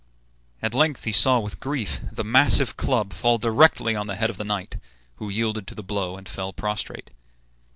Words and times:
At 0.63 0.73
length 0.73 1.03
he 1.03 1.11
saw 1.11 1.37
with 1.39 1.59
grief 1.59 1.99
the 2.11 2.23
massive 2.23 2.75
club 2.75 3.13
fall 3.13 3.37
directly 3.37 3.95
on 3.95 4.07
the 4.07 4.15
head 4.15 4.31
of 4.31 4.37
the 4.37 4.43
knight, 4.43 4.77
who 5.17 5.29
yielded 5.29 5.67
to 5.67 5.75
the 5.75 5.83
blow, 5.83 6.17
and 6.17 6.27
fell 6.27 6.51
prostrate. 6.53 7.11